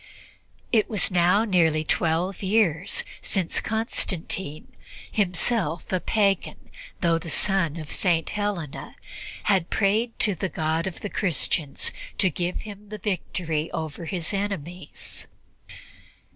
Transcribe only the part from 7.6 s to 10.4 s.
of St. Helena, had prayed to